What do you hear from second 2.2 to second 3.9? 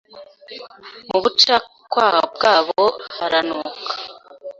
bwabo haranuka